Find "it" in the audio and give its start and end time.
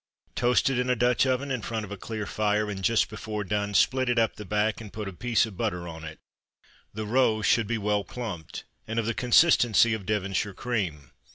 0.71-0.79, 4.09-4.17, 6.03-6.17